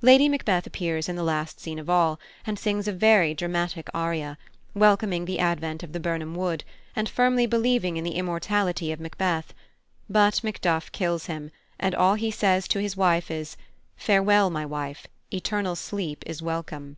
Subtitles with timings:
[0.00, 4.38] Lady Macbeth appears in the last scene of all, and sings a very dramatic aria,
[4.72, 6.64] welcoming the advent of the Birnam Wood,
[6.94, 9.52] and firmly believing in the immortality of Macbeth;
[10.08, 13.58] but Macduff kills him, and all he says to his wife is
[13.98, 16.96] "Farewell, my wife, Eternal sleep is welcome."